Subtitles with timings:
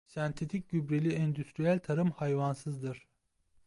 [0.07, 3.07] Sentetik gübreli endüstriyel tarım hayvansızdır.